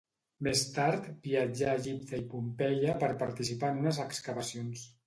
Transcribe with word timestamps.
Més 0.45 0.63
tard, 0.77 1.09
viatjà 1.27 1.69
a 1.73 1.77
Egipte 1.83 2.23
i 2.23 2.27
Pompeia 2.35 2.99
per 3.05 3.13
participar 3.25 3.73
en 3.77 3.83
unes 3.87 4.07
excavacions. 4.11 4.93